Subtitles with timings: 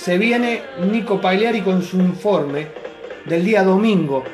[0.00, 2.68] se viene Nico Pagliari con su informe
[3.26, 4.24] del día domingo.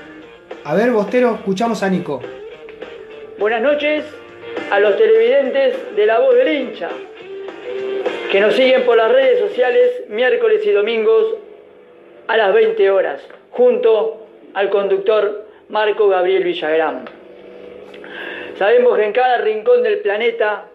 [0.62, 2.22] A ver, Bostero, escuchamos a Nico.
[3.36, 4.04] Buenas noches
[4.70, 6.88] a los televidentes de La Voz del Hincha,
[8.30, 11.34] que nos siguen por las redes sociales miércoles y domingos
[12.28, 17.06] a las 20 horas, junto al conductor Marco Gabriel Villagrán.
[18.56, 20.66] Sabemos que en cada rincón del planeta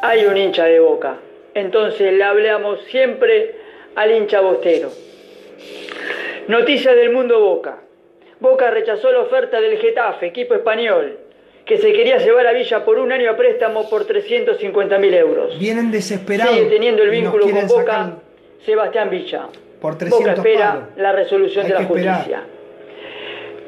[0.00, 1.16] hay un hincha de boca,
[1.52, 3.65] entonces le hablamos siempre
[3.96, 4.90] al hincha bostero.
[6.48, 7.78] Noticias del mundo Boca.
[8.38, 11.18] Boca rechazó la oferta del Getafe, equipo español,
[11.64, 15.58] que se quería llevar a Villa por un año a préstamo por 350 mil euros.
[15.58, 16.54] Vienen desesperados.
[16.54, 18.12] Sigue teniendo el vínculo con Boca sacar
[18.64, 19.46] Sebastián Villa.
[19.80, 20.84] Por 300 Boca espera palos.
[20.96, 22.14] la resolución Hay de la esperar.
[22.16, 22.42] justicia.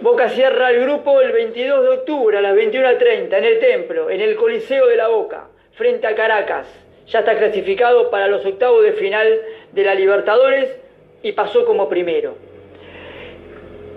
[0.01, 4.21] Boca cierra el grupo el 22 de octubre a las 21.30 en el Templo, en
[4.21, 6.67] el Coliseo de la Boca, frente a Caracas.
[7.09, 9.41] Ya está clasificado para los octavos de final
[9.73, 10.77] de la Libertadores
[11.23, 12.37] y pasó como primero.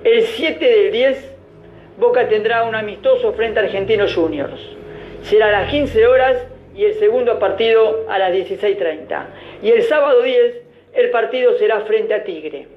[0.04, 1.36] El 7 del 10,
[1.98, 4.60] Boca tendrá un amistoso frente a Argentinos Juniors.
[5.24, 9.26] Será a las 15 horas y el segundo partido a las 16.30.
[9.62, 10.56] Y el sábado 10,
[10.94, 12.68] el partido será frente a Tigre.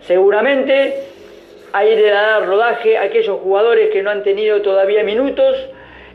[0.00, 0.94] Seguramente
[1.72, 5.56] ahí le dará rodaje a aquellos jugadores que no han tenido todavía minutos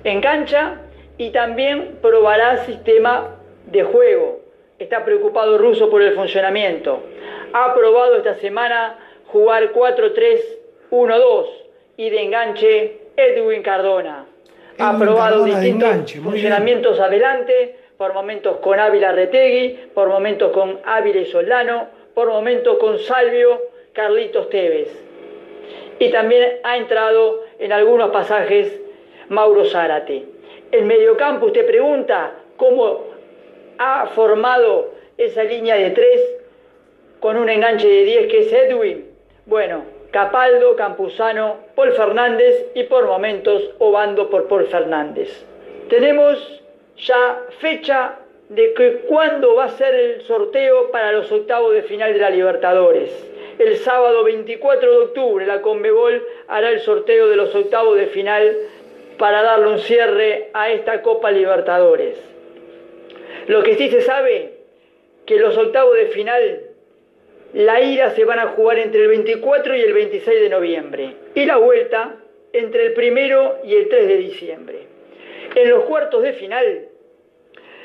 [0.03, 0.81] en cancha
[1.17, 3.35] y también probará sistema
[3.67, 4.44] de juego.
[4.77, 7.01] Está preocupado Russo por el funcionamiento.
[7.53, 11.45] Ha probado esta semana jugar 4-3-1-2
[11.95, 14.25] y de enganche Edwin Cardona.
[14.77, 16.23] Ha Edwin probado Cardona de distintos bien.
[16.23, 22.77] funcionamientos adelante, por momentos con Ávila Retegui, por momentos con Ávila y Soldano, por momentos
[22.77, 23.61] con Salvio,
[23.93, 24.89] Carlitos Tevez.
[25.99, 28.81] Y también ha entrado en algunos pasajes
[29.29, 30.25] Mauro Zárate.
[30.69, 33.14] El mediocampo, usted pregunta cómo
[33.77, 36.21] ha formado esa línea de tres
[37.19, 39.05] con un enganche de 10 que es Edwin.
[39.45, 45.45] Bueno, Capaldo, Campuzano, Paul Fernández y por momentos Obando por Paul Fernández.
[45.89, 46.61] Tenemos
[46.97, 48.19] ya fecha
[48.49, 52.29] de que cuándo va a ser el sorteo para los octavos de final de la
[52.29, 53.11] Libertadores.
[53.57, 58.55] El sábado 24 de octubre la Conmebol hará el sorteo de los octavos de final
[59.17, 62.34] para darle un cierre a esta Copa Libertadores.
[63.47, 64.51] Lo que sí se sabe
[65.25, 66.61] que los octavos de final
[67.53, 71.45] la ida se van a jugar entre el 24 y el 26 de noviembre y
[71.45, 72.15] la vuelta
[72.53, 74.75] entre el primero y el 3 de diciembre.
[75.55, 76.89] En los cuartos de final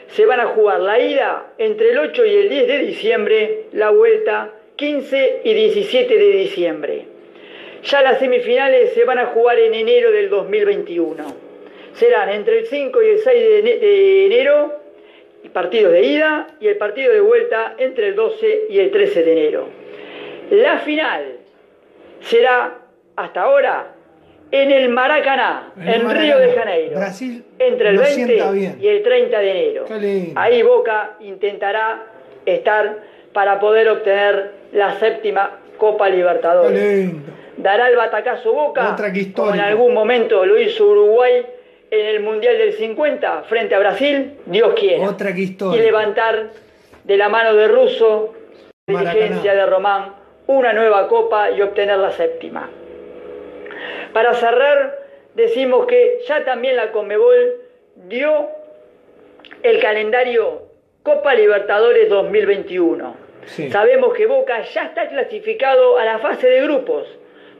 [0.08, 3.90] se van a jugar la ida entre el 8 y el 10 de diciembre, la
[3.90, 7.04] vuelta 15 y 17 de diciembre.
[7.84, 11.24] Ya las semifinales se van a jugar en enero del 2021.
[11.94, 14.79] Serán entre el 5 y el 6 de ene-
[15.42, 18.90] de enero partidos de ida y el partido de vuelta entre el 12 y el
[18.90, 19.68] 13 de enero.
[20.50, 21.38] La final
[22.20, 22.78] será
[23.16, 23.94] hasta ahora
[24.50, 26.24] en el Maracaná, En en, el Maracaná.
[26.24, 28.78] Río de Janeiro, Brasil entre el lo 20 sienta bien.
[28.80, 29.84] y el 30 de enero.
[30.36, 32.04] Ahí Boca intentará
[32.46, 32.98] estar
[33.32, 37.12] para poder obtener la séptima Copa Libertadores
[37.62, 38.96] dará el batacazo Boca,
[39.34, 41.46] como en algún momento lo hizo Uruguay
[41.90, 45.08] en el Mundial del 50 frente a Brasil, Dios quiera.
[45.08, 46.50] Otra que y levantar
[47.04, 48.34] de la mano de Russo,
[48.86, 49.14] Maracaná.
[49.14, 50.14] dirigencia de Román,
[50.46, 52.70] una nueva copa y obtener la séptima.
[54.12, 54.98] Para cerrar,
[55.34, 57.56] decimos que ya también la Conmebol
[58.08, 58.48] dio
[59.62, 60.62] el calendario
[61.02, 63.16] Copa Libertadores 2021.
[63.46, 63.70] Sí.
[63.70, 67.06] Sabemos que Boca ya está clasificado a la fase de grupos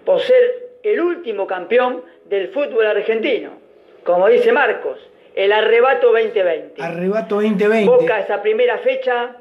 [0.05, 3.70] por ser el último campeón del fútbol argentino.
[4.05, 4.99] Como dice Marcos,
[5.35, 6.83] el arrebato 2020.
[6.83, 7.91] Arrebato 2020.
[7.91, 9.37] Boca esa primera fecha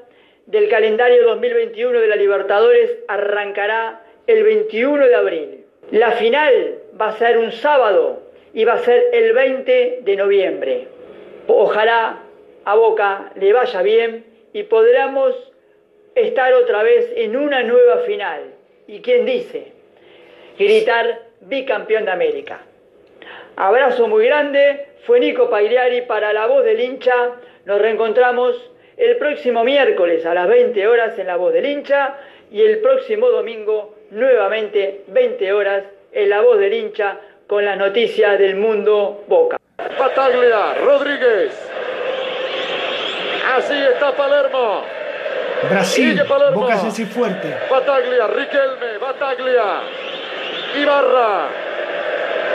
[0.45, 5.65] del calendario 2021 de la Libertadores arrancará el 21 de abril.
[5.91, 8.23] La final va a ser un sábado
[8.53, 10.87] y va a ser el 20 de noviembre.
[11.47, 12.19] Ojalá
[12.65, 15.35] a Boca le vaya bien y podamos
[16.15, 18.41] estar otra vez en una nueva final.
[18.87, 19.71] ¿Y quién dice?
[20.57, 22.61] Gritar bicampeón de América.
[23.55, 24.87] Abrazo muy grande.
[25.05, 27.31] Fue Nico Pagliari para La Voz del Hincha.
[27.65, 28.55] Nos reencontramos
[28.97, 32.15] el próximo miércoles a las 20 horas en La Voz del Hincha
[32.51, 37.17] y el próximo domingo nuevamente 20 horas en La Voz del Hincha
[37.47, 39.57] con las noticias del mundo Boca.
[39.97, 41.51] Bataglia, Rodríguez.
[43.55, 44.83] Así está Palermo.
[45.69, 46.21] Brasil.
[46.27, 46.61] Palermo.
[46.61, 47.55] Boca se hace fuerte.
[47.69, 49.81] Bataglia, Riquelme, Bataglia.
[50.79, 51.49] Ibarra.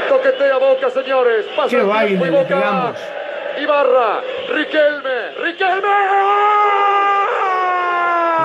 [0.09, 1.47] Toquetea Boca, señores.
[1.56, 2.55] Pasa Qué baile tiempo y le Boca.
[2.55, 2.97] pegamos.
[3.61, 5.89] Ibarra, Riquelme, Riquelme.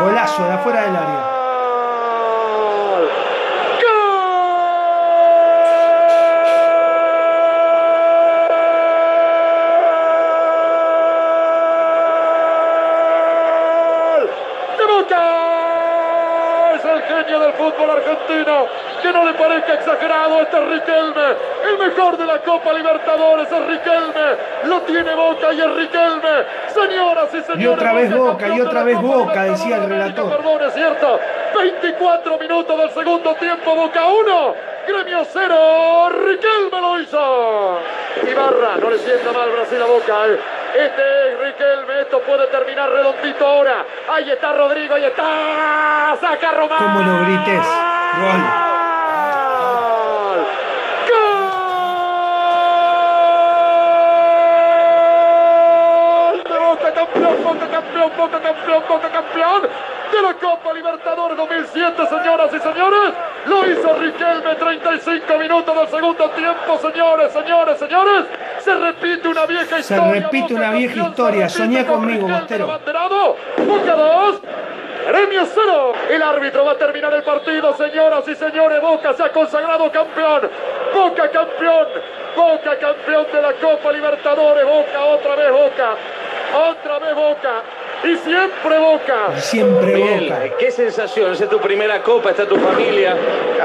[0.02, 1.39] Golazo de afuera del área.
[17.60, 18.68] Fútbol argentino.
[19.02, 21.28] Que no le parezca exagerado, este es Riquelme,
[21.70, 24.28] el mejor de la Copa Libertadores es Riquelme.
[24.66, 26.36] Lo tiene Boca y es Riquelme.
[26.74, 27.62] Señoras y señores.
[27.62, 30.38] Y otra vez Boca, y otra vez Boca, decía el relator.
[30.38, 31.20] Perdón, es cierto.
[31.56, 34.56] 24 minutos del segundo tiempo, Boca 1.
[34.88, 37.80] Gremio 0, Riquelme lo hizo.
[38.24, 40.28] Ibarra, no le sienta mal Brasil a Boca.
[40.28, 40.59] Eh.
[40.76, 43.86] Este es Riquelme, esto puede terminar redondito ahora.
[44.12, 46.18] Ahí está Rodrigo, ahí está.
[46.20, 46.78] Saca Román.
[46.80, 47.66] Como lo grites.
[48.22, 48.70] Gol.
[57.00, 59.62] Campeón, Boca campeón, Boca campeón, Boca campeón
[60.12, 63.14] de la Copa Libertadores 2007, señoras y señores.
[63.46, 68.26] Lo hizo Riquelme, 35 minutos del segundo tiempo, señores, señores, señores.
[68.60, 70.14] Se repite una vieja historia.
[70.14, 71.50] Se repite una vieja historia.
[71.50, 72.68] Soñé conmigo, Bostero.
[72.68, 74.42] Boca 2.
[75.08, 75.94] Gremio 0.
[76.10, 78.82] El árbitro va a terminar el partido, señoras y señores.
[78.82, 80.50] Boca se ha consagrado campeón.
[80.94, 81.88] Boca campeón.
[82.36, 84.66] Boca campeón de la Copa Libertadores.
[84.66, 85.96] Boca, otra vez Boca.
[86.70, 87.64] Otra vez Boca.
[88.04, 89.30] Y siempre Boca.
[89.38, 90.58] Y siempre Miguel, Boca.
[90.58, 91.34] ¿qué sensación?
[91.34, 92.30] ¿Esa es tu primera copa?
[92.32, 93.16] ¿Está tu familia?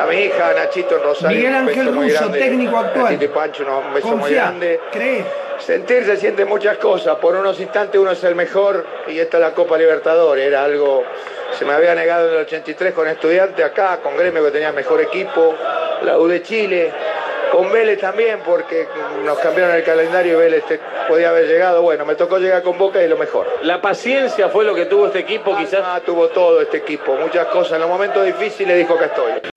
[0.00, 1.36] A mi hija, Nachito en Rosario.
[1.38, 2.38] Miguel Ángel Russo, grande.
[2.40, 3.04] técnico actual.
[3.04, 4.80] Nachito y Pancho, un beso muy grande.
[4.90, 5.24] cree.
[5.58, 7.16] Sentir se siente muchas cosas.
[7.16, 10.46] Por unos instantes uno es el mejor y esta es la Copa Libertadores.
[10.46, 11.04] Era algo,
[11.56, 15.00] se me había negado en el 83 con estudiante acá, con Gremio que tenía mejor
[15.00, 15.54] equipo,
[16.02, 16.92] la U de Chile,
[17.54, 18.88] con Vélez también porque
[19.24, 21.82] nos cambiaron el calendario y Vélez te- podía haber llegado.
[21.82, 23.46] Bueno, me tocó llegar con Boca y lo mejor.
[23.62, 25.80] La paciencia fue lo que tuvo este equipo, quizás.
[25.84, 27.74] Ah, tuvo todo este equipo, muchas cosas.
[27.74, 29.53] En los momentos difíciles dijo que estoy.